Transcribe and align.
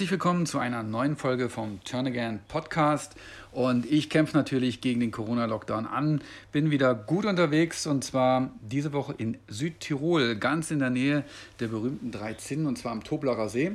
Herzlich 0.00 0.12
willkommen 0.12 0.46
zu 0.46 0.58
einer 0.58 0.82
neuen 0.82 1.14
Folge 1.14 1.50
vom 1.50 1.84
Turn 1.84 2.06
Again 2.06 2.40
Podcast. 2.48 3.16
Und 3.52 3.84
ich 3.84 4.08
kämpfe 4.08 4.34
natürlich 4.34 4.80
gegen 4.80 4.98
den 4.98 5.10
Corona-Lockdown 5.10 5.86
an. 5.86 6.22
Bin 6.52 6.70
wieder 6.70 6.94
gut 6.94 7.26
unterwegs 7.26 7.86
und 7.86 8.02
zwar 8.02 8.48
diese 8.62 8.94
Woche 8.94 9.14
in 9.18 9.36
Südtirol, 9.48 10.36
ganz 10.36 10.70
in 10.70 10.78
der 10.78 10.88
Nähe 10.88 11.22
der 11.58 11.68
berühmten 11.68 12.12
drei 12.12 12.32
Zinnen 12.32 12.64
und 12.64 12.78
zwar 12.78 12.92
am 12.92 13.04
Toblacher 13.04 13.50
See. 13.50 13.72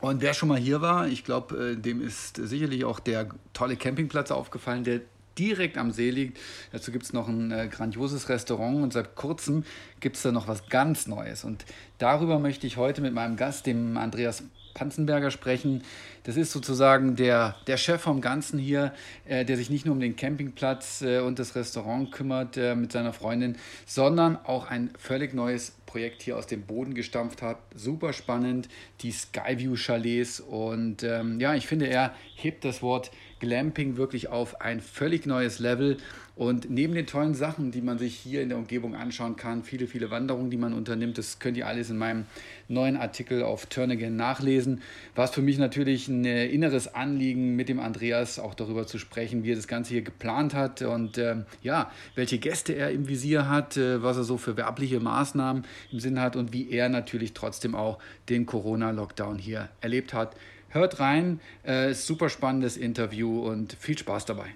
Und 0.00 0.22
wer 0.22 0.32
schon 0.32 0.48
mal 0.48 0.56
hier 0.56 0.80
war, 0.80 1.06
ich 1.06 1.22
glaube, 1.22 1.72
äh, 1.72 1.76
dem 1.76 2.00
ist 2.00 2.36
sicherlich 2.36 2.86
auch 2.86 2.98
der 2.98 3.28
tolle 3.52 3.76
Campingplatz 3.76 4.30
aufgefallen, 4.30 4.84
der 4.84 5.02
direkt 5.38 5.76
am 5.76 5.90
See 5.90 6.08
liegt. 6.08 6.38
Dazu 6.72 6.92
gibt 6.92 7.04
es 7.04 7.12
noch 7.12 7.28
ein 7.28 7.52
äh, 7.52 7.68
grandioses 7.70 8.30
Restaurant 8.30 8.82
und 8.82 8.94
seit 8.94 9.16
kurzem 9.16 9.64
gibt 10.00 10.16
es 10.16 10.22
da 10.22 10.32
noch 10.32 10.48
was 10.48 10.66
ganz 10.70 11.06
Neues. 11.06 11.44
Und 11.44 11.66
darüber 11.98 12.38
möchte 12.38 12.66
ich 12.66 12.78
heute 12.78 13.02
mit 13.02 13.12
meinem 13.12 13.36
Gast, 13.36 13.66
dem 13.66 13.98
Andreas 13.98 14.42
Panzenberger 14.76 15.30
sprechen. 15.30 15.82
Das 16.24 16.36
ist 16.36 16.52
sozusagen 16.52 17.16
der, 17.16 17.56
der 17.66 17.78
Chef 17.78 18.02
vom 18.02 18.20
Ganzen 18.20 18.58
hier, 18.58 18.92
äh, 19.24 19.44
der 19.44 19.56
sich 19.56 19.70
nicht 19.70 19.86
nur 19.86 19.94
um 19.94 20.00
den 20.00 20.16
Campingplatz 20.16 21.02
äh, 21.02 21.20
und 21.20 21.38
das 21.38 21.54
Restaurant 21.54 22.12
kümmert 22.12 22.56
äh, 22.56 22.74
mit 22.74 22.92
seiner 22.92 23.14
Freundin, 23.14 23.56
sondern 23.86 24.36
auch 24.36 24.70
ein 24.70 24.90
völlig 24.98 25.32
neues 25.32 25.72
Projekt 25.86 26.22
hier 26.22 26.36
aus 26.36 26.46
dem 26.46 26.62
Boden 26.62 26.94
gestampft 26.94 27.42
hat. 27.42 27.58
Super 27.74 28.12
spannend, 28.12 28.68
die 29.00 29.12
Skyview 29.12 29.76
Chalets. 29.76 30.40
Und 30.40 31.02
ähm, 31.02 31.40
ja, 31.40 31.54
ich 31.54 31.66
finde, 31.66 31.86
er 31.86 32.14
hebt 32.34 32.64
das 32.64 32.82
Wort 32.82 33.10
Glamping 33.40 33.96
wirklich 33.96 34.28
auf 34.28 34.60
ein 34.60 34.80
völlig 34.80 35.26
neues 35.26 35.58
Level. 35.58 35.98
Und 36.36 36.68
neben 36.68 36.94
den 36.94 37.06
tollen 37.06 37.32
Sachen, 37.32 37.70
die 37.70 37.80
man 37.80 37.96
sich 37.96 38.14
hier 38.14 38.42
in 38.42 38.50
der 38.50 38.58
Umgebung 38.58 38.94
anschauen 38.94 39.36
kann, 39.36 39.64
viele, 39.64 39.86
viele 39.86 40.10
Wanderungen, 40.10 40.50
die 40.50 40.58
man 40.58 40.74
unternimmt, 40.74 41.16
das 41.16 41.38
könnt 41.38 41.56
ihr 41.56 41.66
alles 41.66 41.88
in 41.88 41.96
meinem 41.96 42.26
neuen 42.68 42.98
Artikel 42.98 43.42
auf 43.42 43.64
Turn 43.64 43.90
Again 43.90 44.16
nachlesen. 44.16 44.82
War 45.14 45.24
es 45.24 45.30
für 45.30 45.40
mich 45.40 45.56
natürlich 45.56 46.08
ein 46.08 46.26
äh, 46.26 46.46
inneres 46.46 46.94
Anliegen, 46.94 47.56
mit 47.56 47.70
dem 47.70 47.80
Andreas 47.80 48.38
auch 48.38 48.52
darüber 48.52 48.86
zu 48.86 48.98
sprechen, 48.98 49.44
wie 49.44 49.52
er 49.52 49.56
das 49.56 49.66
Ganze 49.66 49.94
hier 49.94 50.02
geplant 50.02 50.52
hat 50.52 50.82
und 50.82 51.16
äh, 51.16 51.36
ja, 51.62 51.90
welche 52.16 52.36
Gäste 52.36 52.74
er 52.74 52.90
im 52.90 53.08
Visier 53.08 53.48
hat, 53.48 53.78
äh, 53.78 54.02
was 54.02 54.18
er 54.18 54.24
so 54.24 54.36
für 54.36 54.58
werbliche 54.58 55.00
Maßnahmen 55.00 55.64
im 55.92 56.00
Sinn 56.00 56.20
hat 56.20 56.36
und 56.36 56.52
wie 56.52 56.70
er 56.70 56.88
natürlich 56.88 57.34
trotzdem 57.34 57.74
auch 57.74 57.98
den 58.28 58.46
Corona-Lockdown 58.46 59.38
hier 59.38 59.68
erlebt 59.80 60.14
hat. 60.14 60.36
Hört 60.68 61.00
rein, 61.00 61.40
äh, 61.62 61.94
super 61.94 62.28
spannendes 62.28 62.76
Interview 62.76 63.40
und 63.46 63.72
viel 63.74 63.96
Spaß 63.96 64.26
dabei. 64.26 64.54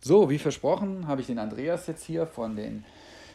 So, 0.00 0.28
wie 0.28 0.38
versprochen, 0.38 1.06
habe 1.06 1.20
ich 1.20 1.28
den 1.28 1.38
Andreas 1.38 1.86
jetzt 1.86 2.04
hier 2.04 2.26
von 2.26 2.56
den 2.56 2.84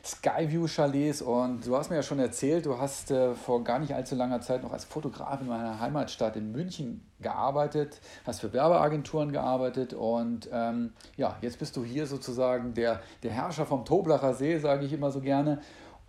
Skyview 0.03 0.67
Chalets 0.67 1.21
und 1.21 1.65
du 1.65 1.75
hast 1.75 1.89
mir 1.89 1.97
ja 1.97 2.03
schon 2.03 2.19
erzählt, 2.19 2.65
du 2.65 2.77
hast 2.77 3.11
äh, 3.11 3.33
vor 3.35 3.63
gar 3.63 3.79
nicht 3.79 3.93
allzu 3.93 4.15
langer 4.15 4.39
Zeit 4.39 4.63
noch 4.63 4.71
als 4.71 4.85
Fotograf 4.85 5.41
in 5.41 5.47
meiner 5.47 5.79
Heimatstadt 5.79 6.35
in 6.37 6.51
München 6.51 7.01
gearbeitet, 7.19 7.99
hast 8.25 8.39
für 8.39 8.53
Werbeagenturen 8.53 9.31
gearbeitet 9.31 9.93
und 9.93 10.49
ähm, 10.53 10.93
ja, 11.17 11.37
jetzt 11.41 11.59
bist 11.59 11.75
du 11.75 11.83
hier 11.83 12.07
sozusagen 12.07 12.73
der, 12.73 13.01
der 13.23 13.31
Herrscher 13.31 13.65
vom 13.65 13.83
Toblacher 13.83 14.33
See, 14.33 14.57
sage 14.57 14.85
ich 14.85 14.93
immer 14.93 15.11
so 15.11 15.19
gerne. 15.19 15.59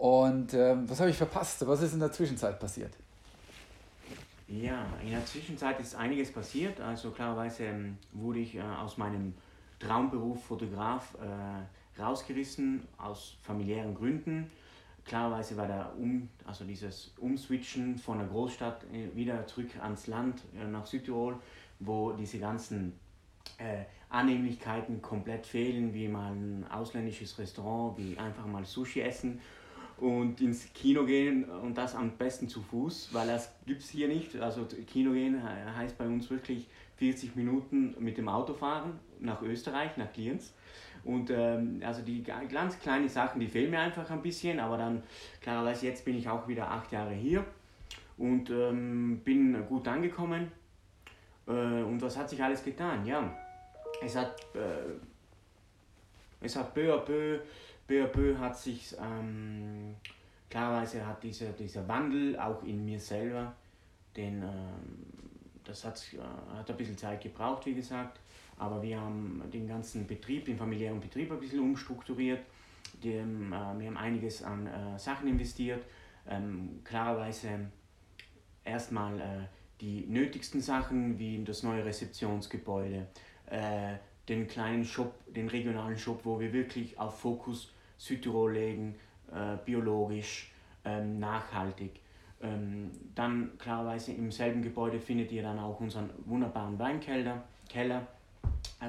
Und 0.01 0.55
ähm, 0.55 0.89
was 0.89 0.99
habe 0.99 1.11
ich 1.11 1.17
verpasst? 1.19 1.67
Was 1.67 1.83
ist 1.83 1.93
in 1.93 2.01
der 2.01 2.11
Zwischenzeit 2.11 2.59
passiert? 2.59 2.95
Ja, 4.49 4.87
in 5.05 5.11
der 5.11 5.27
Zwischenzeit 5.27 5.79
ist 5.79 5.95
einiges 5.95 6.33
passiert. 6.33 6.81
Also 6.81 7.11
klarerweise 7.11 7.65
ähm, 7.65 7.99
wurde 8.15 8.39
ich 8.39 8.55
äh, 8.55 8.63
aus 8.63 8.97
meinem 8.97 9.35
Traumberuf 9.79 10.43
Fotograf 10.43 11.15
äh, 11.21 12.01
rausgerissen 12.01 12.83
aus 12.97 13.37
familiären 13.43 13.95
Gründen. 13.95 14.51
Klarerweise 15.05 15.59
war 15.59 15.67
der 15.67 15.93
um, 15.99 16.31
also 16.47 16.65
dieses 16.65 17.13
Umswitchen 17.19 17.99
von 17.99 18.21
der 18.21 18.29
Großstadt 18.29 18.85
äh, 18.95 19.15
wieder 19.15 19.47
zurück 19.47 19.69
ans 19.83 20.07
Land, 20.07 20.41
äh, 20.59 20.67
nach 20.67 20.87
Südtirol, 20.87 21.37
wo 21.79 22.13
diese 22.13 22.39
ganzen 22.39 22.99
äh, 23.59 23.85
Annehmlichkeiten 24.09 25.03
komplett 25.03 25.45
fehlen, 25.45 25.93
wie 25.93 26.09
mal 26.09 26.33
ein 26.33 26.65
ausländisches 26.71 27.39
Restaurant, 27.39 27.99
wie 27.99 28.17
einfach 28.17 28.47
mal 28.47 28.65
Sushi 28.65 29.03
essen 29.03 29.43
und 30.01 30.41
ins 30.41 30.73
Kino 30.73 31.05
gehen 31.05 31.45
und 31.45 31.77
das 31.77 31.95
am 31.95 32.13
besten 32.17 32.49
zu 32.49 32.63
Fuß, 32.63 33.11
weil 33.13 33.29
das 33.29 33.53
gibt 33.67 33.83
es 33.83 33.91
hier 33.91 34.09
nicht. 34.09 34.35
Also 34.37 34.67
Kino 34.87 35.13
gehen 35.13 35.43
heißt 35.43 35.99
bei 35.99 36.07
uns 36.07 36.31
wirklich 36.31 36.69
40 36.97 37.37
Minuten 37.37 37.95
mit 37.99 38.19
dem 38.19 38.29
Auto 38.29 38.55
fahren 38.55 38.99
nach 39.21 39.43
Österreich, 39.43 39.97
nach 39.97 40.15
Lienz. 40.17 40.53
Und 41.05 41.31
ähm, 41.31 41.81
also 41.85 42.03
die 42.03 42.23
ganz 42.23 42.79
kleinen 42.79 43.09
Sachen, 43.09 43.41
die 43.41 43.47
fehlen 43.47 43.71
mir 43.71 43.81
einfach 43.81 44.11
ein 44.11 44.23
bisschen, 44.23 44.61
aber 44.61 44.77
dann 44.77 45.03
klarerweise 45.41 45.87
jetzt 45.87 46.05
bin 46.05 46.17
ich 46.17 46.29
auch 46.29 46.47
wieder 46.47 46.71
acht 46.71 46.93
Jahre 46.93 47.15
hier 47.15 47.45
und 48.19 48.51
ähm, 48.51 49.21
bin 49.25 49.67
gut 49.67 49.89
angekommen. 49.89 50.53
Äh, 51.47 51.83
und 51.83 52.01
was 52.03 52.17
hat 52.17 52.29
sich 52.29 52.43
alles 52.43 52.63
getan? 52.63 53.07
Ja, 53.07 53.35
es 54.05 54.15
hat, 54.15 54.37
äh, 54.55 54.93
es 56.43 56.55
hat 56.55 56.75
peu 56.75 56.95
à 56.95 56.99
peu, 56.99 57.39
peu 57.91 58.35
à 58.35 58.39
hat 58.39 58.57
sich, 58.57 58.95
ähm, 59.01 59.97
klarerweise 60.49 61.07
hat 61.07 61.23
dieser, 61.23 61.53
dieser 61.53 61.87
Wandel 61.89 62.39
auch 62.39 62.63
in 62.63 62.85
mir 62.85 63.01
selber, 63.01 63.55
den, 64.17 64.43
ähm, 64.43 65.07
das 65.65 65.85
hat, 65.85 66.01
äh, 66.15 66.57
hat 66.57 66.71
ein 66.71 66.77
bisschen 66.77 66.97
Zeit 66.97 67.21
gebraucht, 67.21 67.67
wie 67.67 67.75
gesagt 67.75 68.21
aber 68.61 68.83
wir 68.83 69.01
haben 69.01 69.43
den 69.53 69.67
ganzen 69.67 70.07
Betrieb, 70.07 70.45
den 70.45 70.59
familiären 70.59 71.01
Betrieb 71.01 71.33
ein 71.33 71.41
bisschen 71.41 71.61
umstrukturiert. 71.61 72.41
Dem, 73.03 73.53
äh, 73.53 73.79
wir 73.79 73.87
haben 73.87 73.97
einiges 73.97 74.43
an 74.43 74.67
äh, 74.67 74.99
Sachen 74.99 75.29
investiert. 75.29 75.83
Ähm, 76.29 76.81
klarerweise 76.85 77.71
erstmal 78.63 79.19
äh, 79.19 79.25
die 79.81 80.05
nötigsten 80.07 80.61
Sachen 80.61 81.19
wie 81.19 81.43
das 81.43 81.63
neue 81.63 81.85
Rezeptionsgebäude, 81.87 83.07
äh, 83.47 83.95
den 84.29 84.47
kleinen 84.47 84.85
Shop, 84.85 85.15
den 85.35 85.49
regionalen 85.49 85.97
Shop, 85.97 86.21
wo 86.25 86.39
wir 86.39 86.53
wirklich 86.53 86.99
auf 86.99 87.19
Fokus 87.19 87.73
Südtirol 88.01 88.55
legen, 88.55 88.95
äh, 89.31 89.59
biologisch, 89.63 90.51
ähm, 90.87 91.19
nachhaltig. 91.19 92.01
Ähm, 92.41 92.91
dann 93.15 93.59
klarerweise 93.59 94.13
im 94.13 94.33
selben 94.33 94.63
Gebäude 94.63 94.99
findet 94.99 95.31
ihr 95.31 95.43
dann 95.43 95.59
auch 95.59 95.79
unseren 95.81 96.09
wunderbaren 96.25 96.79
Weinkeller. 96.79 97.43
Keller, 97.69 98.07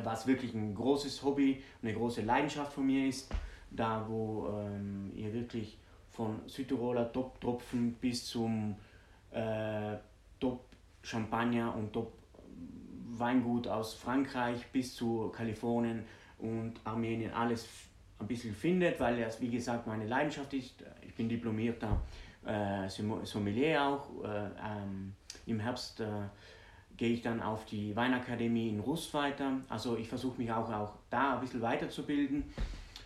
was 0.04 0.26
wirklich 0.26 0.54
ein 0.54 0.74
großes 0.74 1.24
Hobby, 1.24 1.62
eine 1.84 1.94
große 1.94 2.22
Leidenschaft 2.22 2.72
von 2.72 2.86
mir 2.86 3.10
ist, 3.10 3.32
da 3.70 4.06
wo 4.08 4.48
ähm, 4.48 5.12
ihr 5.14 5.34
wirklich 5.34 5.78
von 6.10 6.40
Südtiroler 6.48 7.12
Top-Tropfen 7.12 7.94
bis 7.96 8.26
zum 8.26 8.76
äh, 9.32 9.98
Top-Champagner 10.40 11.76
und 11.76 11.92
Top-Weingut 11.92 13.68
aus 13.68 13.94
Frankreich 13.94 14.66
bis 14.72 14.96
zu 14.96 15.30
Kalifornien 15.36 16.06
und 16.40 16.80
Armenien 16.86 17.34
alles 17.34 17.68
ein 18.22 18.28
bisschen 18.28 18.54
findet, 18.54 19.00
weil 19.00 19.20
das 19.20 19.42
wie 19.42 19.50
gesagt 19.50 19.88
meine 19.88 20.08
Leidenschaft 20.08 20.54
ist. 20.54 20.84
Ich 21.06 21.14
bin 21.16 21.28
diplomierter 21.28 22.02
äh, 22.46 22.88
Sommelier 22.90 23.84
auch. 23.84 24.24
Äh, 24.24 24.46
ähm, 24.46 25.14
Im 25.46 25.60
Herbst 25.60 26.00
äh, 26.00 26.06
gehe 26.98 27.14
ich 27.14 27.22
dann 27.22 27.42
auf 27.42 27.66
die 27.66 27.96
Weinakademie 27.96 28.70
in 28.70 28.80
Rust 28.80 29.14
weiter. 29.14 29.54
Also 29.70 29.98
ich 29.98 30.08
versuche 30.08 30.38
mich 30.38 30.52
auch, 30.52 30.72
auch 30.72 30.94
da 31.10 31.36
ein 31.36 31.42
bisschen 31.42 31.62
weiterzubilden. 31.62 32.44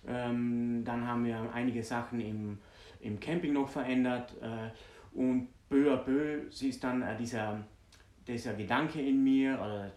Ähm, 0.07 0.83
dann 0.85 1.07
haben 1.07 1.25
wir 1.25 1.51
einige 1.53 1.83
Sachen 1.83 2.19
im, 2.19 2.59
im 2.99 3.19
Camping 3.19 3.53
noch 3.53 3.69
verändert 3.69 4.33
äh, 4.41 4.69
und 5.17 5.47
peu 5.69 5.91
à 5.93 5.97
peu 5.97 6.43
ist 6.49 6.83
dann 6.83 7.01
äh, 7.01 7.17
dieser, 7.17 7.63
dieser 8.27 8.53
Gedanke 8.53 9.01
in 9.01 9.23
mir 9.23 9.55
oder 9.55 9.91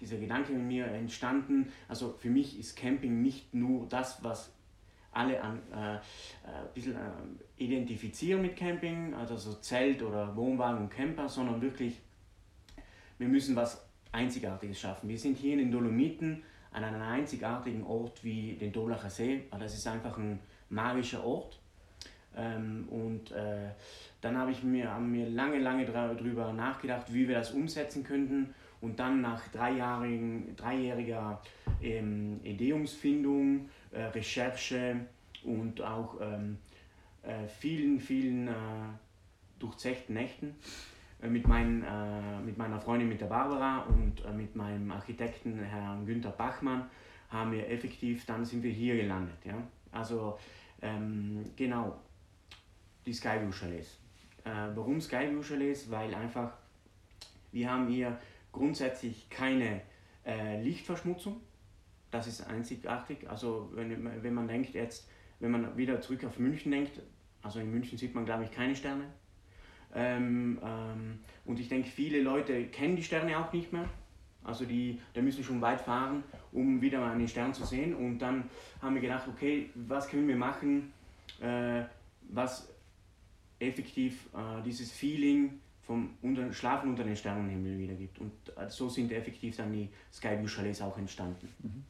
dieser 0.00 0.16
Gedanke 0.16 0.52
in 0.52 0.66
mir 0.66 0.86
entstanden. 0.86 1.70
Also 1.88 2.14
für 2.18 2.30
mich 2.30 2.58
ist 2.58 2.76
Camping 2.76 3.22
nicht 3.22 3.54
nur 3.54 3.88
das, 3.88 4.22
was 4.24 4.52
alle 5.12 5.40
an, 5.40 5.60
äh, 5.70 5.76
ein 5.76 5.96
äh, 5.96 6.74
bisschen 6.74 6.96
äh, 6.96 7.62
identifizieren 7.62 8.42
mit 8.42 8.56
Camping, 8.56 9.14
also 9.14 9.36
so 9.36 9.54
Zelt 9.54 10.02
oder 10.02 10.34
Wohnwagen 10.34 10.82
und 10.82 10.90
Camper, 10.90 11.28
sondern 11.28 11.60
wirklich 11.60 12.00
wir 13.18 13.28
müssen 13.28 13.54
was 13.54 13.86
Einzigartiges 14.10 14.80
schaffen. 14.80 15.08
Wir 15.08 15.18
sind 15.18 15.38
hier 15.38 15.52
in 15.52 15.58
den 15.60 15.70
Dolomiten 15.70 16.42
an 16.72 16.84
einem 16.84 17.02
einzigartigen 17.02 17.84
Ort 17.84 18.24
wie 18.24 18.54
den 18.54 18.72
Doblacher 18.72 19.10
See. 19.10 19.44
Das 19.58 19.74
ist 19.74 19.86
einfach 19.86 20.18
ein 20.18 20.40
magischer 20.68 21.24
Ort. 21.24 21.60
Ähm, 22.36 22.88
und 22.88 23.30
äh, 23.30 23.70
dann 24.20 24.36
habe 24.36 24.50
ich 24.50 24.62
mir, 24.62 24.90
haben 24.90 25.12
wir 25.12 25.28
lange, 25.28 25.58
lange 25.58 25.84
darüber 25.84 26.52
nachgedacht, 26.52 27.12
wie 27.12 27.28
wir 27.28 27.36
das 27.36 27.52
umsetzen 27.52 28.02
könnten. 28.02 28.54
Und 28.82 28.98
dann 28.98 29.22
nach 29.22 29.48
dreijähriger 29.48 31.40
ähm, 31.80 32.40
Ideumsfindung, 32.42 33.68
äh, 33.92 34.02
Recherche 34.02 35.06
und 35.44 35.80
auch 35.80 36.20
ähm, 36.20 36.58
äh, 37.22 37.46
vielen, 37.46 38.00
vielen 38.00 38.48
äh, 38.48 38.52
durchzechten 39.60 40.14
Nächten 40.14 40.56
äh, 41.22 41.28
mit, 41.28 41.46
mein, 41.46 41.84
äh, 41.84 42.40
mit 42.40 42.58
meiner 42.58 42.80
Freundin, 42.80 43.08
mit 43.08 43.20
der 43.20 43.26
Barbara 43.26 43.82
und 43.82 44.24
äh, 44.24 44.32
mit 44.32 44.56
meinem 44.56 44.90
Architekten, 44.90 45.60
Herrn 45.60 46.04
Günther 46.04 46.32
Bachmann, 46.32 46.90
haben 47.30 47.52
wir 47.52 47.70
effektiv, 47.70 48.26
dann 48.26 48.44
sind 48.44 48.62
wir 48.62 48.72
hier 48.72 48.96
gelandet. 48.96 49.38
Ja? 49.44 49.54
Also 49.92 50.38
ähm, 50.82 51.46
genau, 51.56 51.96
die 53.06 53.12
Skyview 53.12 53.50
Chalets. 53.50 53.98
Warum 54.44 55.00
Skyview 55.00 55.40
Chalets? 55.40 55.88
Weil 55.88 56.12
einfach 56.12 56.52
Wir 57.52 57.70
haben 57.70 57.86
hier 57.86 58.18
grundsätzlich 58.52 59.28
keine 59.30 59.80
äh, 60.24 60.62
Lichtverschmutzung. 60.62 61.40
Das 62.10 62.26
ist 62.26 62.46
einzigartig. 62.46 63.28
Also 63.28 63.70
wenn, 63.74 64.22
wenn 64.22 64.34
man 64.34 64.46
denkt 64.46 64.74
jetzt, 64.74 65.08
wenn 65.40 65.50
man 65.50 65.76
wieder 65.76 66.00
zurück 66.00 66.24
auf 66.24 66.38
München 66.38 66.70
denkt, 66.70 67.00
also 67.42 67.58
in 67.58 67.70
München 67.70 67.98
sieht 67.98 68.14
man 68.14 68.24
glaube 68.24 68.44
ich 68.44 68.52
keine 68.52 68.76
Sterne. 68.76 69.04
Ähm, 69.94 70.58
ähm, 70.62 71.18
und 71.44 71.58
ich 71.58 71.68
denke, 71.68 71.88
viele 71.88 72.22
Leute 72.22 72.66
kennen 72.66 72.96
die 72.96 73.02
Sterne 73.02 73.38
auch 73.38 73.52
nicht 73.52 73.72
mehr. 73.72 73.88
Also 74.44 74.64
die, 74.64 75.00
da 75.14 75.22
müssen 75.22 75.44
schon 75.44 75.60
weit 75.60 75.80
fahren, 75.80 76.24
um 76.50 76.80
wieder 76.80 77.00
mal 77.00 77.12
einen 77.12 77.28
Stern 77.28 77.54
zu 77.54 77.64
sehen. 77.64 77.94
Und 77.94 78.18
dann 78.18 78.50
haben 78.80 78.94
wir 78.94 79.02
gedacht, 79.02 79.28
okay, 79.28 79.70
was 79.74 80.08
können 80.08 80.26
wir 80.26 80.36
machen, 80.36 80.92
äh, 81.40 81.82
was 82.28 82.68
effektiv 83.58 84.28
äh, 84.34 84.62
dieses 84.64 84.90
Feeling 84.90 85.60
vom 85.92 86.10
unter, 86.22 86.50
Schlafen 86.52 86.90
unter 86.90 87.04
den 87.04 87.14
Sternenhimmel 87.14 87.78
wiedergibt. 87.78 88.18
Und 88.18 88.32
so 88.68 88.88
sind 88.88 89.12
effektiv 89.12 89.56
dann 89.56 89.72
die 89.72 89.90
Skyview 90.10 90.46
Chalets 90.46 90.80
auch 90.80 90.96
entstanden. 90.96 91.48
Mhm. 91.62 91.84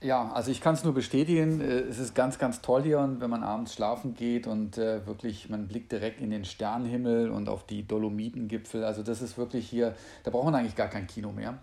Ja, 0.00 0.32
also 0.32 0.50
ich 0.50 0.60
kann 0.60 0.74
es 0.74 0.82
nur 0.82 0.92
bestätigen. 0.92 1.60
Äh, 1.60 1.82
es 1.82 2.00
ist 2.00 2.16
ganz, 2.16 2.40
ganz 2.40 2.60
toll 2.60 2.82
hier 2.82 2.98
wenn 3.20 3.30
man 3.30 3.44
abends 3.44 3.74
schlafen 3.74 4.14
geht 4.14 4.48
und 4.48 4.76
äh, 4.76 5.06
wirklich, 5.06 5.48
man 5.48 5.68
blickt 5.68 5.92
direkt 5.92 6.20
in 6.20 6.30
den 6.30 6.44
Sternenhimmel 6.44 7.30
und 7.30 7.48
auf 7.48 7.64
die 7.64 7.86
Dolomitengipfel. 7.86 8.82
Also 8.82 9.04
das 9.04 9.22
ist 9.22 9.38
wirklich 9.38 9.68
hier, 9.68 9.94
da 10.24 10.32
braucht 10.32 10.46
man 10.46 10.56
eigentlich 10.56 10.74
gar 10.74 10.88
kein 10.88 11.06
Kino 11.06 11.30
mehr. 11.30 11.58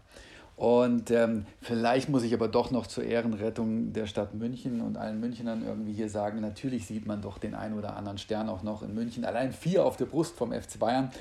Und 0.59 1.09
ähm, 1.09 1.45
vielleicht 1.61 2.09
muss 2.09 2.21
ich 2.23 2.33
aber 2.33 2.49
doch 2.49 2.69
noch 2.69 2.85
zur 2.85 3.05
Ehrenrettung 3.05 3.93
der 3.93 4.07
Stadt 4.07 4.33
München 4.33 4.81
und 4.81 4.97
allen 4.97 5.21
Münchnern 5.21 5.63
irgendwie 5.65 5.93
hier 5.93 6.09
sagen, 6.09 6.41
natürlich 6.41 6.85
sieht 6.85 7.07
man 7.07 7.21
doch 7.21 7.37
den 7.37 7.55
einen 7.55 7.77
oder 7.77 7.95
anderen 7.95 8.17
Stern 8.17 8.49
auch 8.49 8.61
noch 8.61 8.83
in 8.83 8.93
München. 8.93 9.23
Allein 9.23 9.53
vier 9.53 9.85
auf 9.85 9.95
der 9.95 10.03
Brust 10.03 10.35
vom 10.35 10.51
FC 10.51 10.77
Bayern. 10.77 11.11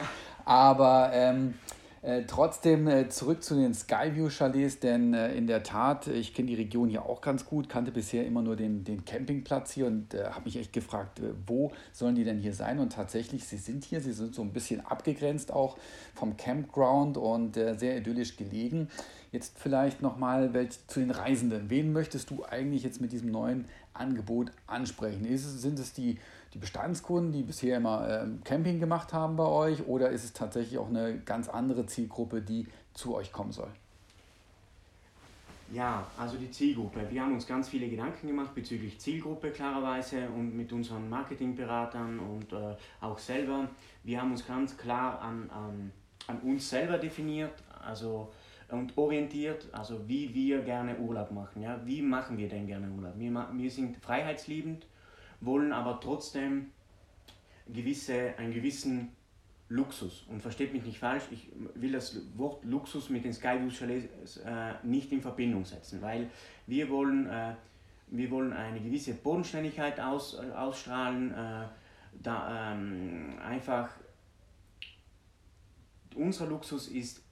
Aber 0.45 1.11
ähm, 1.13 1.55
äh, 2.03 2.25
trotzdem 2.27 2.89
äh, 2.89 3.09
zurück 3.11 3.45
zu 3.45 3.55
den 3.55 3.75
Skyview-Chalets, 3.75 4.81
denn 4.81 5.15
äh, 5.15 5.33
in 5.35 5.47
der 5.47 5.63
Tat, 5.63 6.09
ich 6.09 6.35
kenne 6.35 6.49
die 6.49 6.57
Region 6.57 6.89
hier 6.89 7.07
auch 7.07 7.21
ganz 7.21 7.45
gut, 7.45 7.69
kannte 7.69 7.93
bisher 7.93 8.27
immer 8.27 8.43
nur 8.43 8.57
den, 8.57 8.83
den 8.83 9.05
Campingplatz 9.05 9.71
hier 9.71 9.87
und 9.87 10.15
äh, 10.15 10.25
habe 10.25 10.47
mich 10.47 10.57
echt 10.57 10.73
gefragt, 10.73 11.21
äh, 11.21 11.35
wo 11.47 11.71
sollen 11.93 12.17
die 12.17 12.25
denn 12.25 12.39
hier 12.39 12.55
sein? 12.55 12.81
Und 12.81 12.93
tatsächlich, 12.93 13.45
sie 13.45 13.57
sind 13.57 13.85
hier, 13.85 14.01
sie 14.01 14.13
sind 14.13 14.35
so 14.35 14.43
ein 14.43 14.53
bisschen 14.53 14.85
abgegrenzt 14.85 15.53
auch 15.53 15.77
vom 16.15 16.37
Campground 16.37 17.17
und 17.17 17.55
sehr 17.55 17.99
idyllisch 17.99 18.37
gelegen. 18.37 18.89
Jetzt 19.31 19.59
vielleicht 19.59 20.01
nochmal 20.01 20.51
zu 20.87 21.01
den 21.01 21.11
Reisenden. 21.11 21.69
Wen 21.69 21.93
möchtest 21.93 22.31
du 22.31 22.45
eigentlich 22.45 22.83
jetzt 22.83 23.01
mit 23.01 23.13
diesem 23.13 23.31
neuen 23.31 23.67
Angebot 23.93 24.53
ansprechen? 24.67 25.27
Ist 25.27 25.61
sind 25.61 25.79
es 25.79 25.93
die 25.93 26.19
die 26.55 26.59
Bestandskunden, 26.59 27.33
die 27.33 27.43
bisher 27.43 27.77
immer 27.77 28.23
ähm, 28.23 28.41
Camping 28.45 28.81
gemacht 28.81 29.13
haben 29.13 29.37
bei 29.37 29.45
euch 29.45 29.87
oder 29.87 30.11
ist 30.11 30.25
es 30.25 30.33
tatsächlich 30.33 30.79
auch 30.79 30.89
eine 30.89 31.19
ganz 31.19 31.49
andere 31.49 31.87
Zielgruppe, 31.87 32.41
die 32.41 32.67
zu 32.95 33.15
euch 33.15 33.33
kommen 33.33 33.53
soll? 33.53 33.69
Ja, 35.71 36.07
also 36.17 36.39
die 36.39 36.51
Zielgruppe. 36.51 37.01
Wir 37.11 37.23
haben 37.23 37.35
uns 37.35 37.47
ganz 37.47 37.69
viele 37.69 37.89
Gedanken 37.89 38.27
gemacht 38.27 38.55
bezüglich 38.55 38.99
Zielgruppe 38.99 39.51
klarerweise 39.51 40.27
und 40.31 40.57
mit 40.57 40.73
unseren 40.73 41.11
Marketingberatern 41.11 42.19
und 42.19 42.51
äh, 42.55 42.75
auch 43.03 43.19
selber. 43.19 43.69
Wir 44.03 44.23
haben 44.23 44.31
uns 44.31 44.47
ganz 44.47 44.79
klar 44.79 45.21
an, 45.21 45.51
an, 45.51 45.93
an 46.27 46.41
uns 46.41 46.71
selber 46.71 46.97
definiert 46.97 47.53
also, 47.85 48.29
und 48.71 48.97
orientiert, 48.97 49.69
also 49.73 50.09
wie 50.09 50.35
wir 50.35 50.63
gerne 50.63 50.99
Urlaub 50.99 51.31
machen. 51.31 51.63
Ja? 51.63 51.81
Wie 51.85 52.03
machen 52.03 52.37
wir 52.37 52.49
denn 52.49 52.67
gerne 52.67 52.91
Urlaub? 52.91 53.15
Wir, 53.19 53.49
wir 53.55 53.71
sind 53.71 53.97
freiheitsliebend 53.97 54.87
wollen 55.41 55.73
aber 55.73 56.01
trotzdem 56.01 56.71
gewisse, 57.69 58.35
einen 58.39 58.53
gewissen 58.53 59.11
Luxus. 59.69 60.25
Und 60.29 60.41
versteht 60.41 60.73
mich 60.73 60.85
nicht 60.85 60.99
falsch, 60.99 61.25
ich 61.31 61.49
will 61.75 61.93
das 61.93 62.21
Wort 62.37 62.65
Luxus 62.65 63.11
mit 63.11 63.25
den 63.25 63.33
Skyview 63.33 63.71
Chalets 63.71 64.39
äh, 64.39 64.75
nicht 64.83 65.13
in 65.13 65.21
Verbindung 65.21 65.65
setzen, 65.65 66.01
weil 66.01 66.31
wir 66.67 66.89
wollen, 66.89 67.27
äh, 67.27 67.55
wir 68.09 68.31
wollen 68.31 68.53
eine 68.53 68.81
gewisse 68.81 69.15
Bodenständigkeit 69.15 70.01
aus, 70.01 70.39
äh, 70.39 70.51
ausstrahlen, 70.53 71.33
äh, 71.33 71.67
da 72.23 72.73
ähm, 72.73 73.39
einfach 73.45 73.91
unser 76.15 76.47
Luxus 76.47 76.89
ist 76.89 77.23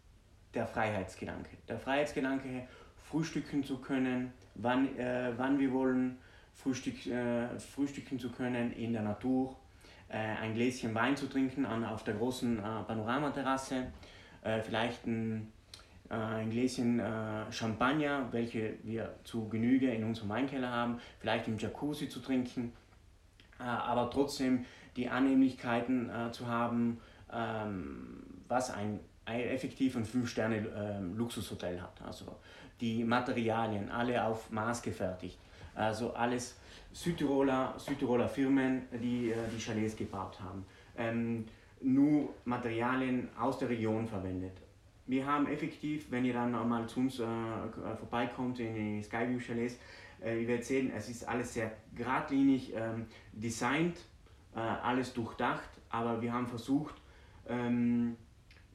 der 0.56 0.66
Freiheitsgedanke. 0.66 1.50
Der 1.68 1.78
Freiheitsgedanke, 1.78 2.66
frühstücken 3.04 3.62
zu 3.62 3.78
können, 3.78 4.32
wann, 4.54 4.98
äh, 4.98 5.32
wann 5.36 5.58
wir 5.58 5.72
wollen, 5.72 6.18
Frühstück, 6.54 7.06
äh, 7.06 7.58
frühstücken 7.58 8.18
zu 8.18 8.30
können 8.30 8.72
in 8.72 8.92
der 8.92 9.02
Natur, 9.02 9.56
äh, 10.08 10.16
ein 10.16 10.54
Gläschen 10.54 10.94
Wein 10.94 11.16
zu 11.16 11.26
trinken 11.28 11.66
an, 11.66 11.84
auf 11.84 12.02
der 12.02 12.14
großen 12.14 12.58
äh, 12.58 12.62
Panoramaterrasse, 12.62 13.92
äh, 14.42 14.60
vielleicht 14.62 15.06
ein, 15.06 15.52
äh, 16.08 16.14
ein 16.14 16.50
Gläschen 16.50 17.02
Champagner, 17.50 18.28
welche 18.32 18.74
wir 18.82 19.14
zu 19.24 19.48
Genüge 19.48 19.90
in 19.90 20.04
unserem 20.04 20.30
Weinkeller 20.30 20.70
haben, 20.70 20.98
vielleicht 21.20 21.46
im 21.46 21.58
Jacuzzi 21.58 22.08
zu 22.08 22.20
trinken, 22.20 22.72
aber 23.58 24.10
trotzdem 24.10 24.64
die 24.96 25.08
Annehmlichkeiten 25.08 26.10
zu 26.32 26.46
haben, 26.46 27.00
ähm, 27.32 28.22
was 28.48 28.70
ein 28.70 29.00
effektiv 29.26 29.96
ein 29.96 30.04
5-Sterne-Luxushotel 30.04 31.80
hat. 31.80 32.00
Also 32.02 32.36
die 32.80 33.04
Materialien, 33.04 33.90
alle 33.90 34.24
auf 34.24 34.50
Maß 34.50 34.82
gefertigt 34.82 35.38
also 35.76 36.12
alles 36.14 36.56
Südtiroler, 36.92 37.74
Südtiroler 37.76 38.28
Firmen, 38.28 38.82
die 38.92 39.30
äh, 39.30 39.36
die 39.54 39.60
Chalets 39.60 39.96
gebaut 39.96 40.40
haben. 40.40 40.64
Ähm, 40.96 41.44
nur 41.82 42.34
Materialien 42.46 43.28
aus 43.38 43.58
der 43.58 43.68
Region 43.68 44.06
verwendet. 44.06 44.56
Wir 45.06 45.24
haben 45.26 45.46
effektiv, 45.46 46.10
wenn 46.10 46.24
ihr 46.24 46.32
dann 46.32 46.50
mal 46.68 46.88
zu 46.88 47.00
uns 47.00 47.20
äh, 47.20 47.24
äh 47.24 47.96
vorbeikommt 47.96 48.58
in 48.58 48.74
die 48.74 49.02
Skyview 49.02 49.38
Chalets, 49.38 49.78
äh, 50.24 50.40
ihr 50.40 50.48
werdet 50.48 50.64
sehen, 50.64 50.90
es 50.96 51.08
ist 51.08 51.28
alles 51.28 51.52
sehr 51.52 51.70
geradlinig 51.94 52.72
ähm, 52.74 53.06
designt, 53.32 53.98
äh, 54.54 54.58
alles 54.58 55.12
durchdacht, 55.12 55.68
aber 55.90 56.22
wir 56.22 56.32
haben 56.32 56.46
versucht, 56.46 56.94
ähm, 57.46 58.16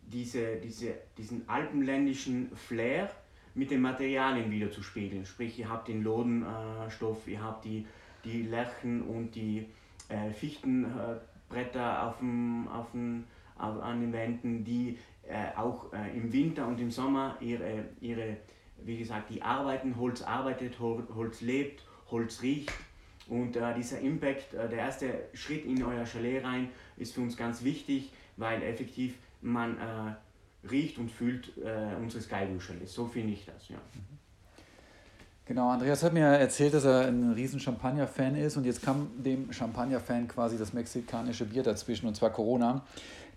diese, 0.07 0.57
diese, 0.57 0.93
diesen 1.17 1.47
alpenländischen 1.47 2.55
Flair 2.55 3.09
mit 3.53 3.71
den 3.71 3.81
Materialien 3.81 4.51
wieder 4.51 4.71
zu 4.71 4.83
spiegeln. 4.83 5.25
Sprich, 5.25 5.59
ihr 5.59 5.69
habt 5.69 5.87
den 5.87 6.03
Lodenstoff, 6.03 7.27
ihr 7.27 7.43
habt 7.43 7.65
die, 7.65 7.85
die 8.23 8.43
Lärchen 8.43 9.01
und 9.01 9.35
die 9.35 9.67
äh, 10.09 10.31
Fichtenbretter 10.31 12.07
auf 12.07 12.19
dem, 12.19 12.67
auf 12.67 12.91
dem, 12.91 13.25
auf, 13.57 13.81
an 13.81 14.01
den 14.01 14.13
Wänden, 14.13 14.63
die 14.63 14.97
äh, 15.27 15.55
auch 15.55 15.91
äh, 15.93 16.15
im 16.15 16.31
Winter 16.31 16.67
und 16.67 16.79
im 16.79 16.91
Sommer 16.91 17.37
ihre, 17.39 17.85
ihre, 17.99 18.37
wie 18.83 18.97
gesagt, 18.97 19.29
die 19.29 19.41
arbeiten, 19.41 19.97
Holz 19.97 20.21
arbeitet, 20.21 20.79
Holz 20.79 21.41
lebt, 21.41 21.83
Holz 22.09 22.41
riecht. 22.41 22.71
Und 23.27 23.55
äh, 23.55 23.73
dieser 23.75 23.99
Impact, 23.99 24.53
äh, 24.53 24.67
der 24.67 24.79
erste 24.79 25.29
Schritt 25.33 25.65
in 25.65 25.83
euer 25.83 26.05
Chalet 26.05 26.43
rein, 26.43 26.69
ist 26.97 27.13
für 27.13 27.21
uns 27.21 27.37
ganz 27.37 27.63
wichtig, 27.63 28.11
weil 28.35 28.61
effektiv 28.63 29.15
man 29.41 29.77
äh, 29.77 30.67
riecht 30.69 30.97
und 30.97 31.11
fühlt 31.11 31.57
äh, 31.57 31.95
unsere 31.99 32.21
Skyluschale. 32.21 32.85
So 32.85 33.05
finde 33.05 33.33
ich 33.33 33.45
das, 33.45 33.69
ja. 33.69 33.77
Genau, 35.45 35.69
Andreas 35.69 36.03
hat 36.03 36.13
mir 36.13 36.25
erzählt, 36.25 36.73
dass 36.73 36.85
er 36.85 37.07
ein 37.07 37.33
riesen 37.33 37.59
Champagner-Fan 37.59 38.35
ist 38.35 38.55
und 38.57 38.65
jetzt 38.65 38.81
kam 38.83 39.09
dem 39.17 39.51
Champagner-Fan 39.51 40.27
quasi 40.27 40.57
das 40.57 40.71
mexikanische 40.71 41.45
Bier 41.45 41.63
dazwischen 41.63 42.07
und 42.07 42.15
zwar 42.15 42.29
Corona. 42.29 42.85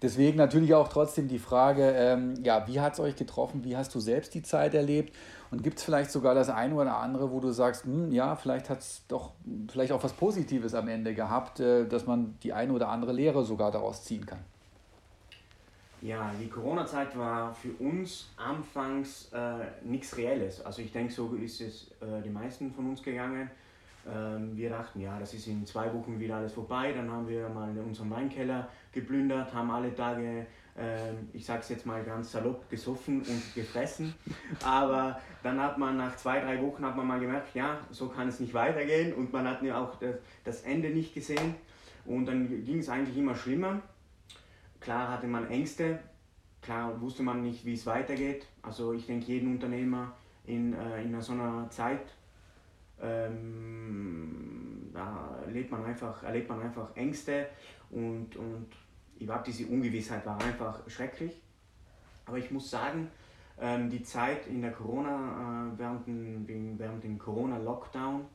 Deswegen 0.03 0.37
natürlich 0.37 0.75
auch 0.75 0.89
trotzdem 0.89 1.29
die 1.29 1.39
Frage, 1.39 1.91
ähm, 1.97 2.35
ja, 2.45 2.69
wie 2.69 2.79
hat 2.79 2.93
es 2.93 3.01
euch 3.01 3.17
getroffen? 3.17 3.65
Wie 3.65 3.77
hast 3.77 3.95
du 3.95 4.01
selbst 4.01 4.35
die 4.35 4.43
Zeit 4.43 4.75
erlebt? 4.75 5.17
Und 5.51 5.63
gibt 5.63 5.79
es 5.79 5.85
vielleicht 5.85 6.11
sogar 6.11 6.35
das 6.35 6.51
eine 6.51 6.75
oder 6.75 6.99
andere, 6.99 7.31
wo 7.31 7.41
du 7.41 7.53
sagst, 7.53 7.85
hm, 7.85 8.13
ja, 8.13 8.37
vielleicht 8.37 8.69
hat 8.69 8.81
es 8.81 9.03
doch 9.09 9.33
vielleicht 9.73 9.93
auch 9.93 10.05
was 10.05 10.13
Positives 10.13 10.75
am 10.75 10.89
Ende 10.89 11.15
gehabt, 11.15 11.59
äh, 11.61 11.87
dass 11.87 12.07
man 12.07 12.37
die 12.43 12.53
eine 12.53 12.73
oder 12.75 12.91
andere 12.91 13.13
Lehre 13.13 13.45
sogar 13.45 13.71
daraus 13.71 14.05
ziehen 14.05 14.27
kann? 14.27 14.41
Ja, 16.05 16.31
die 16.39 16.51
Corona-Zeit 16.51 17.17
war 17.17 17.55
für 17.55 17.73
uns 17.83 18.29
anfangs 18.37 19.33
äh, 19.33 19.65
nichts 19.83 20.15
Reelles. 20.19 20.63
Also 20.63 20.83
ich 20.83 20.93
denke, 20.93 21.11
so 21.11 21.35
ist 21.35 21.63
es 21.63 21.91
äh, 22.03 22.21
die 22.23 22.29
meisten 22.29 22.71
von 22.75 22.91
uns 22.91 23.03
gegangen. 23.03 23.51
Ähm, 24.07 24.55
wir 24.55 24.69
dachten, 24.69 25.01
ja, 25.01 25.19
das 25.19 25.33
ist 25.33 25.47
in 25.47 25.65
zwei 25.65 25.91
Wochen 25.95 26.21
wieder 26.21 26.37
alles 26.37 26.53
vorbei. 26.53 26.93
Dann 26.93 27.11
haben 27.11 27.27
wir 27.27 27.49
mal 27.49 27.71
unseren 27.79 28.11
Weinkeller 28.11 28.69
geplündert, 28.93 29.55
haben 29.55 29.71
alle 29.71 29.95
Tage, 29.95 30.47
äh, 30.77 31.15
ich 31.33 31.47
sage 31.47 31.61
es 31.61 31.71
jetzt 31.71 31.87
mal 31.87 32.05
ganz 32.05 32.33
salopp, 32.33 32.69
gesoffen 32.69 33.23
und 33.23 33.55
gefressen. 33.55 34.15
Aber 34.63 35.19
dann 35.43 35.59
hat 35.59 35.79
man 35.79 35.97
nach 35.97 36.17
zwei, 36.17 36.41
drei 36.41 36.61
Wochen 36.61 36.85
hat 36.85 36.99
man 36.99 37.07
mal 37.07 37.19
gemerkt, 37.19 37.55
ja, 37.55 37.79
so 37.91 38.09
kann 38.09 38.29
es 38.29 38.41
nicht 38.41 38.53
weitergehen. 38.53 39.15
Und 39.15 39.33
man 39.33 39.49
hat 39.49 39.63
ja 39.63 39.83
auch 39.83 39.99
das, 39.99 40.17
das 40.45 40.61
Ende 40.65 40.91
nicht 40.91 41.15
gesehen. 41.15 41.55
Und 42.05 42.27
dann 42.27 42.63
ging 42.63 42.81
es 42.81 42.91
eigentlich 42.91 43.17
immer 43.17 43.35
schlimmer. 43.35 43.81
Klar 44.85 45.09
hatte 45.09 45.27
man 45.27 45.49
Ängste, 45.49 45.99
klar 46.61 47.01
wusste 47.01 47.23
man 47.23 47.41
nicht, 47.41 47.65
wie 47.65 47.73
es 47.73 47.87
weitergeht. 47.87 48.47
Also 48.61 48.93
ich 48.93 49.07
denke, 49.07 49.25
jeden 49.25 49.53
Unternehmer 49.53 50.15
in, 50.45 50.75
äh, 50.75 51.03
in 51.03 51.19
so 51.23 51.33
einer 51.33 51.71
Zeit, 51.71 52.03
ähm, 53.01 54.91
da 54.93 55.39
erlebt 55.47 55.71
man 55.71 55.87
einfach, 55.87 56.23
erlebt 56.23 56.51
man 56.51 56.61
einfach 56.61 56.95
Ängste 56.97 57.49
und, 57.89 58.37
und 58.37 58.67
ich 59.19 59.27
glaube, 59.27 59.45
diese 59.47 59.67
Ungewissheit 59.69 60.27
war 60.27 60.39
einfach 60.43 60.79
schrecklich. 60.87 61.41
Aber 62.27 62.37
ich 62.37 62.51
muss 62.51 62.71
sagen, 62.71 63.09
ähm, 63.59 63.89
die 63.89 64.03
Zeit 64.03 64.47
in 64.49 64.61
der 64.61 64.73
Corona, 64.73 65.73
äh, 65.73 65.79
während, 65.79 66.07
den, 66.07 66.79
während 66.79 67.03
dem 67.03 67.19
Corona-Lockdown, 67.19 68.27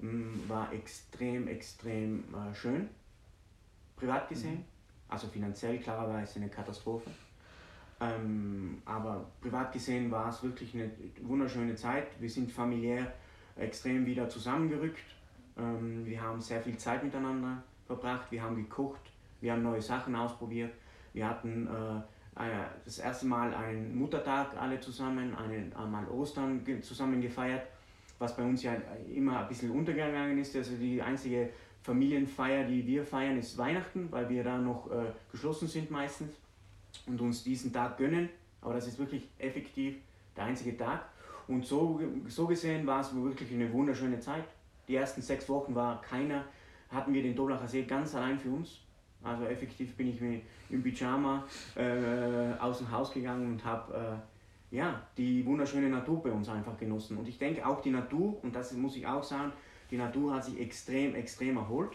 ähm, 0.00 0.42
war 0.48 0.72
extrem, 0.72 1.46
extrem 1.46 2.24
äh, 2.34 2.52
schön, 2.56 2.88
privat 3.94 4.28
gesehen. 4.28 4.54
Mhm. 4.54 4.71
Also 5.12 5.26
finanziell 5.28 5.78
klarerweise 5.78 6.36
eine 6.36 6.48
Katastrophe. 6.48 7.10
Ähm, 8.00 8.80
aber 8.86 9.26
privat 9.42 9.70
gesehen 9.70 10.10
war 10.10 10.30
es 10.30 10.42
wirklich 10.42 10.74
eine 10.74 10.90
wunderschöne 11.20 11.74
Zeit. 11.74 12.08
Wir 12.18 12.30
sind 12.30 12.50
familiär 12.50 13.12
extrem 13.56 14.06
wieder 14.06 14.26
zusammengerückt. 14.28 15.04
Ähm, 15.58 16.06
wir 16.06 16.20
haben 16.20 16.40
sehr 16.40 16.62
viel 16.62 16.78
Zeit 16.78 17.04
miteinander 17.04 17.62
verbracht. 17.86 18.32
Wir 18.32 18.42
haben 18.42 18.56
gekocht, 18.56 19.02
wir 19.42 19.52
haben 19.52 19.62
neue 19.62 19.82
Sachen 19.82 20.16
ausprobiert. 20.16 20.72
Wir 21.12 21.28
hatten 21.28 21.66
äh, 21.66 22.00
das 22.86 22.98
erste 22.98 23.26
Mal 23.26 23.52
einen 23.52 23.94
Muttertag 23.94 24.56
alle 24.58 24.80
zusammen, 24.80 25.36
einen, 25.36 25.70
einmal 25.74 26.08
Ostern 26.08 26.64
zusammen 26.80 27.20
gefeiert, 27.20 27.66
was 28.18 28.34
bei 28.34 28.42
uns 28.42 28.62
ja 28.62 28.72
immer 29.14 29.40
ein 29.40 29.48
bisschen 29.48 29.70
untergegangen 29.70 30.38
ist. 30.38 30.56
Also 30.56 30.74
die 30.76 31.02
einzige 31.02 31.50
Familienfeier, 31.82 32.64
die 32.64 32.86
wir 32.86 33.04
feiern, 33.04 33.38
ist 33.38 33.58
Weihnachten, 33.58 34.08
weil 34.10 34.28
wir 34.28 34.44
da 34.44 34.58
noch 34.58 34.90
äh, 34.90 35.06
geschlossen 35.30 35.66
sind 35.66 35.90
meistens 35.90 36.30
und 37.06 37.20
uns 37.20 37.42
diesen 37.42 37.72
Tag 37.72 37.98
gönnen. 37.98 38.28
Aber 38.60 38.74
das 38.74 38.86
ist 38.86 38.98
wirklich 38.98 39.28
effektiv 39.38 39.96
der 40.36 40.44
einzige 40.44 40.76
Tag. 40.76 41.04
Und 41.48 41.66
so, 41.66 42.00
so 42.28 42.46
gesehen 42.46 42.86
war 42.86 43.00
es 43.00 43.14
wirklich 43.14 43.52
eine 43.52 43.72
wunderschöne 43.72 44.20
Zeit. 44.20 44.44
Die 44.86 44.94
ersten 44.94 45.22
sechs 45.22 45.48
Wochen 45.48 45.74
war 45.74 46.00
keiner, 46.00 46.44
hatten 46.90 47.12
wir 47.12 47.22
den 47.22 47.34
Doblacher 47.34 47.66
See 47.66 47.82
ganz 47.82 48.14
allein 48.14 48.38
für 48.38 48.50
uns. 48.50 48.78
Also 49.24 49.44
effektiv 49.44 49.94
bin 49.96 50.08
ich 50.08 50.20
mir 50.20 50.40
im 50.70 50.82
Pyjama 50.82 51.44
äh, 51.76 52.52
aus 52.58 52.78
dem 52.78 52.90
Haus 52.90 53.12
gegangen 53.12 53.52
und 53.52 53.64
habe 53.64 54.20
äh, 54.72 54.76
ja, 54.76 55.02
die 55.16 55.44
wunderschöne 55.44 55.88
Natur 55.88 56.22
bei 56.22 56.30
uns 56.30 56.48
einfach 56.48 56.76
genossen. 56.78 57.18
Und 57.18 57.28
ich 57.28 57.38
denke 57.38 57.66
auch 57.66 57.80
die 57.80 57.90
Natur, 57.90 58.42
und 58.42 58.54
das 58.54 58.72
muss 58.72 58.96
ich 58.96 59.06
auch 59.06 59.22
sagen, 59.22 59.52
die 59.92 59.98
Natur 59.98 60.34
hat 60.34 60.44
sich 60.44 60.58
extrem, 60.58 61.14
extrem 61.14 61.58
erholt. 61.58 61.92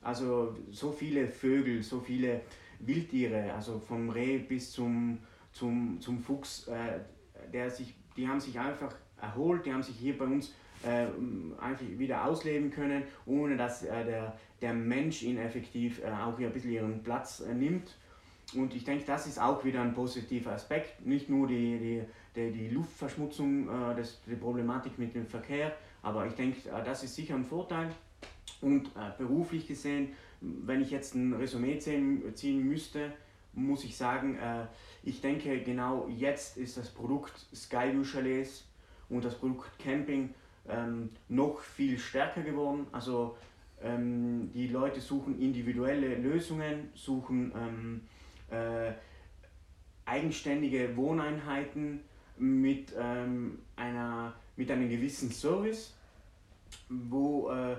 Also 0.00 0.56
so 0.70 0.90
viele 0.90 1.28
Vögel, 1.28 1.82
so 1.82 2.00
viele 2.00 2.40
Wildtiere, 2.80 3.52
also 3.52 3.78
vom 3.78 4.08
Reh 4.08 4.38
bis 4.38 4.72
zum, 4.72 5.18
zum, 5.52 6.00
zum 6.00 6.18
Fuchs, 6.18 6.66
äh, 6.66 7.00
der 7.52 7.70
sich, 7.70 7.94
die 8.16 8.26
haben 8.26 8.40
sich 8.40 8.58
einfach 8.58 8.94
erholt, 9.20 9.66
die 9.66 9.72
haben 9.72 9.82
sich 9.82 9.96
hier 9.96 10.16
bei 10.16 10.24
uns 10.24 10.54
äh, 10.82 11.06
einfach 11.60 11.84
wieder 11.98 12.24
ausleben 12.24 12.70
können, 12.70 13.04
ohne 13.26 13.56
dass 13.56 13.82
äh, 13.82 14.04
der, 14.04 14.38
der 14.62 14.72
Mensch 14.72 15.22
ihn 15.22 15.38
effektiv 15.38 16.02
äh, 16.02 16.10
auch 16.10 16.38
hier 16.38 16.48
ein 16.48 16.52
bisschen 16.54 16.72
ihren 16.72 17.02
Platz 17.02 17.40
äh, 17.40 17.54
nimmt. 17.54 17.96
Und 18.54 18.74
ich 18.74 18.84
denke, 18.84 19.04
das 19.06 19.26
ist 19.26 19.38
auch 19.40 19.64
wieder 19.64 19.82
ein 19.82 19.94
positiver 19.94 20.52
Aspekt. 20.52 21.04
Nicht 21.04 21.28
nur 21.28 21.48
die, 21.48 21.78
die, 21.78 22.02
die, 22.34 22.50
die 22.50 22.68
Luftverschmutzung, 22.68 23.68
äh, 23.68 23.94
das, 23.94 24.22
die 24.26 24.36
Problematik 24.36 24.98
mit 24.98 25.14
dem 25.14 25.26
Verkehr, 25.26 25.74
aber 26.04 26.26
ich 26.26 26.34
denke, 26.34 26.70
das 26.84 27.02
ist 27.02 27.16
sicher 27.16 27.34
ein 27.34 27.44
Vorteil. 27.44 27.90
Und 28.60 28.90
beruflich 29.18 29.66
gesehen 29.66 30.14
wenn 30.44 30.80
ich 30.80 30.90
jetzt 30.90 31.14
ein 31.14 31.34
Resümee 31.34 31.78
ziehen, 31.78 32.68
müsste, 32.68 33.12
muss 33.52 33.84
ich 33.84 33.96
sagen, 33.96 34.36
äh, 34.36 34.66
ich 35.02 35.20
denke, 35.20 35.60
genau 35.60 36.08
jetzt 36.08 36.56
ist 36.56 36.76
das 36.76 36.90
Produkt 36.90 37.32
Skyview 37.54 38.04
Chalets 38.04 38.66
und 39.08 39.24
das 39.24 39.36
Produkt 39.36 39.78
Camping 39.78 40.34
ähm, 40.68 41.10
noch 41.28 41.60
viel 41.60 41.98
stärker 41.98 42.42
geworden. 42.42 42.86
Also 42.92 43.36
ähm, 43.82 44.50
die 44.52 44.68
Leute 44.68 45.00
suchen 45.00 45.40
individuelle 45.40 46.16
Lösungen, 46.16 46.90
suchen 46.94 47.52
ähm, 47.56 48.00
äh, 48.50 48.92
eigenständige 50.04 50.96
Wohneinheiten 50.96 52.00
mit, 52.36 52.94
einer, 53.76 54.34
mit 54.56 54.70
einem 54.70 54.88
gewissen 54.88 55.30
Service, 55.30 55.94
wo, 56.88 57.50
äh, 57.50 57.76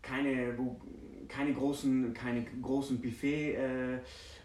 keine, 0.00 0.56
wo 0.56 0.80
keine 1.28 1.54
großen, 1.54 2.12
keine 2.14 2.44
großen 2.60 3.00
Buffet, 3.00 3.54
äh, 3.54 3.98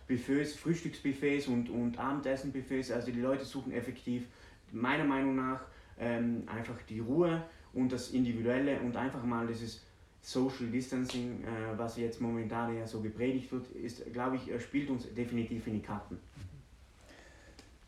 Buffets, 0.07 0.55
Frühstücksbuffets 0.55 1.47
und, 1.47 1.69
und 1.69 1.97
Abendessenbuffets. 1.97 2.91
Also 2.91 3.11
die 3.11 3.19
Leute 3.19 3.43
suchen 3.43 3.73
effektiv, 3.73 4.27
meiner 4.71 5.03
Meinung 5.03 5.35
nach, 5.35 5.61
ähm, 5.99 6.43
einfach 6.47 6.81
die 6.83 6.99
Ruhe 6.99 7.43
und 7.73 7.91
das 7.91 8.11
Individuelle 8.11 8.79
und 8.79 8.95
einfach 8.95 9.23
mal 9.23 9.47
dieses 9.47 9.83
Social 10.21 10.67
Distancing, 10.67 11.43
äh, 11.43 11.77
was 11.77 11.97
jetzt 11.97 12.21
momentan 12.21 12.75
ja 12.77 12.85
so 12.85 13.01
gepredigt 13.01 13.51
wird, 13.51 13.69
ist, 13.71 14.11
glaube 14.13 14.37
ich, 14.37 14.61
spielt 14.61 14.89
uns 14.89 15.13
definitiv 15.13 15.67
in 15.67 15.73
die 15.73 15.81
Karten. 15.81 16.17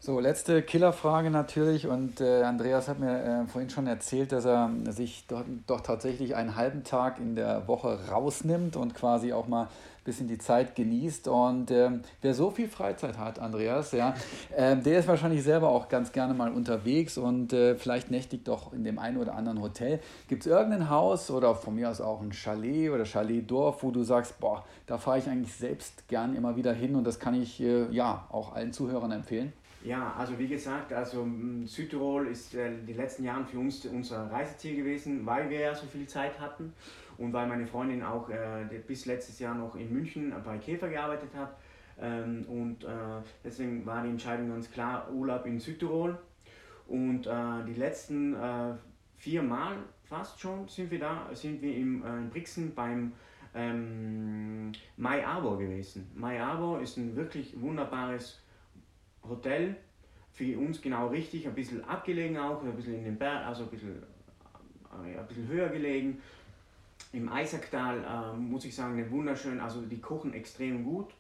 So, 0.02 0.22
letzte 0.22 0.62
Killerfrage 0.62 1.30
natürlich. 1.30 1.86
Und 1.86 2.22
äh, 2.22 2.44
Andreas 2.44 2.88
hat 2.88 3.00
mir 3.00 3.22
äh, 3.22 3.48
vorhin 3.48 3.70
schon 3.70 3.86
erzählt, 3.86 4.32
dass 4.32 4.46
er 4.46 4.72
sich 4.92 5.26
doch, 5.28 5.44
doch, 5.68 5.82
tatsächlich 5.82 6.38
einen 6.38 6.56
halben 6.56 6.86
Tag 6.86 7.20
in 7.20 7.36
der 7.36 7.68
Woche 7.68 8.00
rausnimmt 8.10 8.78
und 8.78 8.96
quasi 8.96 9.34
auch 9.34 9.50
mal 9.50 9.64
ein 9.64 10.04
bisschen 10.06 10.30
die 10.30 10.38
Zeit 10.38 10.78
genießt. 10.78 11.28
Und 11.28 11.70
äh, 11.70 11.92
wer 12.22 12.34
so 12.34 12.50
viel 12.50 12.70
Freizeit 12.70 13.18
hat, 13.18 13.40
Andreas, 13.40 13.92
ja, 13.92 14.16
ähm, 14.56 14.84
der 14.84 15.00
ist 15.00 15.10
wahrscheinlich 15.10 15.44
selber 15.44 15.68
auch 15.68 15.90
ganz 15.90 16.14
gerne 16.14 16.34
mal 16.34 16.54
unterwegs 16.54 17.18
und 17.18 17.52
äh, 17.52 17.76
vielleicht 17.76 18.10
nächtigt 18.10 18.48
doch 18.48 18.72
in 18.72 18.86
dem 18.86 19.00
einen 19.00 19.18
oder 19.18 19.36
anderen 19.36 19.62
Hotel. 19.62 20.00
Gibt 20.30 20.46
es 20.46 20.48
irgendein 20.48 20.90
Haus 20.90 21.30
oder 21.30 21.56
von 21.56 21.76
mir 21.76 21.90
aus 21.90 22.00
auch 22.00 22.22
ein 22.22 22.32
Chalet 22.32 22.90
oder 22.90 23.04
Chaletdorf, 23.04 23.84
wo 23.84 23.92
du 23.92 24.04
sagst, 24.04 24.40
boah, 24.40 24.64
da 24.88 24.98
fahre 24.98 25.20
ich 25.20 25.28
eigentlich 25.28 25.56
selbst 25.56 26.08
gern 26.08 26.38
immer 26.38 26.56
wieder 26.56 26.72
hin 26.72 26.96
und 26.96 27.04
das 27.04 27.20
kann 27.20 27.34
ich 27.34 27.60
äh, 27.60 27.92
ja 27.92 28.26
auch 28.30 28.56
allen 28.56 28.72
Zuhörern 28.72 29.12
empfehlen? 29.12 29.52
Ja, 29.82 30.14
also 30.18 30.38
wie 30.38 30.48
gesagt, 30.48 30.92
also 30.92 31.26
Südtirol 31.66 32.28
ist 32.28 32.54
äh, 32.54 32.72
die 32.86 32.94
letzten 32.94 33.24
Jahre 33.24 33.46
für 33.46 33.60
uns 33.60 33.86
unser 33.86 34.30
Reiseziel 34.30 34.76
gewesen, 34.76 35.26
weil 35.26 35.50
wir 35.50 35.60
ja 35.60 35.76
so 35.76 35.88
viel 35.88 36.06
Zeit 36.06 36.38
hatten 36.40 36.74
und 37.18 37.32
weil 37.32 37.48
meine 37.48 37.66
Freundin 37.66 38.04
auch 38.04 38.30
äh, 38.30 38.66
bis 38.86 39.06
letztes 39.06 39.40
Jahr 39.40 39.56
noch 39.56 39.76
in 39.76 39.94
München 39.94 40.34
bei 40.44 40.58
Käfer 40.58 40.90
gearbeitet 40.90 41.30
hat. 41.34 41.56
Ähm, 42.02 42.46
und 42.50 42.84
äh, 42.84 42.88
deswegen 43.44 43.86
war 43.86 44.04
die 44.04 44.10
Entscheidung 44.10 44.50
ganz 44.50 44.70
klar, 44.70 45.10
Urlaub 45.14 45.46
in 45.46 45.60
Südtirol. 45.60 46.18
Und 46.88 47.28
äh, 47.28 47.64
die 47.68 47.74
letzten 47.74 48.34
äh, 48.36 48.74
vier 49.18 49.44
Mal 49.44 49.78
fast 50.04 50.40
schon 50.40 50.68
sind 50.68 50.92
wir 50.92 51.00
da, 51.00 51.30
sind 51.34 51.62
wir 51.62 51.76
im, 51.76 52.04
äh, 52.04 52.18
in 52.18 52.30
Brixen 52.30 52.74
beim 52.74 53.14
ähm, 53.54 54.72
Mai 54.98 55.26
Arbor 55.26 55.58
gewesen. 55.58 56.10
Mai 56.16 56.42
Arbor 56.42 56.82
ist 56.82 56.98
ein 56.98 57.16
wirklich 57.16 57.60
wunderbares 57.60 58.42
Hotel, 59.28 59.76
für 60.32 60.58
uns 60.58 60.82
genau 60.82 61.08
richtig, 61.08 61.48
ein 61.48 61.56
bisschen 61.56 61.84
abgelegen 61.86 62.38
auch, 62.38 62.64
ein 62.64 62.76
bisschen 62.76 62.96
in 62.96 63.04
den 63.04 63.18
Berg, 63.18 63.46
also 63.46 63.64
ein 63.64 63.70
bisschen, 63.70 64.04
äh, 64.92 65.18
ein 65.18 65.28
bisschen 65.28 65.48
höher 65.48 65.70
gelegen. 65.70 66.22
Im 67.12 67.30
Eisacktal 67.30 68.04
äh, 68.04 68.38
muss 68.38 68.66
ich 68.66 68.76
sagen, 68.76 69.10
wunderschön, 69.10 69.60
also 69.60 69.82
die 69.82 70.00
kochen 70.00 70.34
extrem 70.34 70.84
gut 70.84 71.14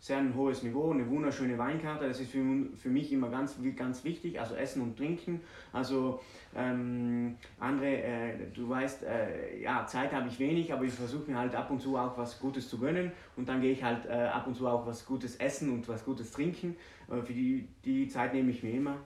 sehr 0.00 0.18
ein 0.18 0.34
hohes 0.34 0.62
Niveau, 0.62 0.92
eine 0.92 1.08
wunderschöne 1.08 1.58
Weinkarte. 1.58 2.06
Das 2.06 2.20
ist 2.20 2.30
für, 2.30 2.44
für 2.76 2.88
mich 2.88 3.12
immer 3.12 3.28
ganz, 3.30 3.56
ganz 3.76 4.04
wichtig, 4.04 4.38
also 4.40 4.54
Essen 4.54 4.82
und 4.82 4.96
Trinken. 4.96 5.40
Also 5.72 6.20
ähm, 6.54 7.36
André, 7.60 8.02
äh, 8.02 8.50
du 8.54 8.68
weißt, 8.68 9.02
äh, 9.02 9.60
ja, 9.60 9.86
Zeit 9.86 10.12
habe 10.12 10.28
ich 10.28 10.38
wenig, 10.38 10.72
aber 10.72 10.84
ich 10.84 10.92
versuche 10.92 11.30
mir 11.30 11.38
halt 11.38 11.54
ab 11.54 11.70
und 11.70 11.80
zu 11.80 11.96
auch 11.96 12.16
was 12.16 12.38
Gutes 12.38 12.68
zu 12.68 12.78
gönnen 12.78 13.10
und 13.36 13.48
dann 13.48 13.60
gehe 13.60 13.72
ich 13.72 13.82
halt 13.82 14.06
äh, 14.06 14.12
ab 14.12 14.46
und 14.46 14.54
zu 14.54 14.68
auch 14.68 14.86
was 14.86 15.04
Gutes 15.04 15.36
essen 15.36 15.70
und 15.70 15.88
was 15.88 16.04
Gutes 16.04 16.30
trinken. 16.30 16.76
Äh, 17.10 17.22
für 17.22 17.32
die, 17.32 17.68
die 17.84 18.08
Zeit 18.08 18.34
nehme 18.34 18.50
ich 18.50 18.62
mir 18.62 18.74
immer. 18.74 18.98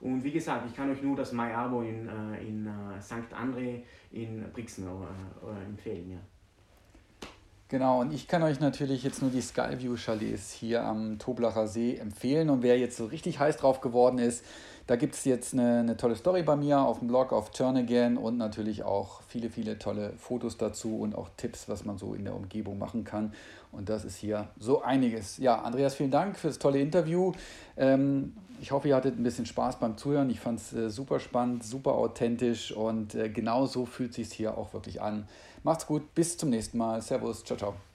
Und 0.00 0.24
wie 0.24 0.32
gesagt, 0.32 0.66
ich 0.66 0.74
kann 0.74 0.90
euch 0.90 1.02
nur 1.02 1.14
das 1.14 1.32
Mai 1.32 1.54
Abo 1.54 1.82
in, 1.82 2.08
äh, 2.08 2.42
in 2.42 2.66
äh, 2.66 3.00
St. 3.00 3.32
André 3.32 3.82
in 4.10 4.44
Brixen 4.52 4.88
empfehlen. 5.68 6.10
Ja. 6.10 6.39
Genau, 7.70 8.00
und 8.00 8.12
ich 8.12 8.26
kann 8.26 8.42
euch 8.42 8.58
natürlich 8.58 9.04
jetzt 9.04 9.22
nur 9.22 9.30
die 9.30 9.40
Skyview 9.40 9.94
Chalets 9.94 10.50
hier 10.50 10.82
am 10.82 11.20
Toblacher 11.20 11.68
See 11.68 11.94
empfehlen. 11.94 12.50
Und 12.50 12.64
wer 12.64 12.76
jetzt 12.76 12.96
so 12.96 13.04
richtig 13.06 13.38
heiß 13.38 13.58
drauf 13.58 13.80
geworden 13.80 14.18
ist, 14.18 14.44
da 14.88 14.96
gibt 14.96 15.14
es 15.14 15.24
jetzt 15.24 15.54
eine, 15.54 15.78
eine, 15.78 15.96
tolle 15.96 16.16
Story 16.16 16.42
bei 16.42 16.56
mir 16.56 16.80
auf 16.80 16.98
dem 16.98 17.06
Blog 17.06 17.32
auf 17.32 17.50
Turn 17.50 17.76
Again 17.76 18.16
und 18.16 18.38
natürlich 18.38 18.82
auch 18.82 19.22
viele, 19.28 19.50
viele 19.50 19.78
tolle 19.78 20.14
Fotos 20.18 20.56
dazu 20.56 20.98
und 20.98 21.14
auch 21.14 21.28
Tipps, 21.36 21.68
was 21.68 21.84
man 21.84 21.96
so 21.96 22.12
in 22.14 22.24
der 22.24 22.34
Umgebung 22.34 22.76
machen 22.76 23.04
kann. 23.04 23.34
Und 23.70 23.88
das 23.88 24.04
ist 24.04 24.16
hier 24.16 24.48
so 24.58 24.82
einiges. 24.82 25.38
Ja, 25.38 25.62
Andreas, 25.62 25.94
vielen 25.94 26.10
Dank 26.10 26.36
für 26.36 26.48
das 26.48 26.58
tolle 26.58 26.80
Interview. 26.80 27.30
Ähm, 27.76 28.32
ich 28.60 28.72
hoffe, 28.72 28.88
ihr 28.88 28.96
hattet 28.96 29.16
ein 29.16 29.22
bisschen 29.22 29.46
Spaß 29.46 29.76
beim 29.76 29.96
Zuhören. 29.96 30.28
Ich 30.28 30.40
fand 30.40 30.58
es 30.58 30.72
äh, 30.72 30.90
super 30.90 31.20
spannend, 31.20 31.62
super 31.62 31.92
authentisch 31.92 32.72
und 32.72 33.14
äh, 33.14 33.28
genau 33.28 33.66
so 33.66 33.86
fühlt 33.86 34.12
sich 34.12 34.32
hier 34.32 34.58
auch 34.58 34.74
wirklich 34.74 35.00
an. 35.00 35.28
Macht's 35.62 35.86
gut, 35.86 36.14
bis 36.14 36.36
zum 36.36 36.50
nächsten 36.50 36.78
Mal. 36.78 37.02
Servus, 37.02 37.44
ciao, 37.44 37.58
ciao. 37.58 37.89